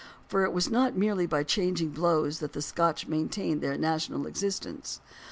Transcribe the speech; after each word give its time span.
For 0.27 0.43
it 0.43 0.51
was 0.51 0.67
not 0.71 0.97
merely 0.97 1.27
by 1.27 1.43
chang 1.43 1.77
ing 1.77 1.89
blows 1.89 2.39
that 2.39 2.53
the 2.53 2.61
Scotch 2.63 3.05
maintained 3.07 3.61
their 3.61 3.77
national 3.77 4.25
existence. 4.25 4.99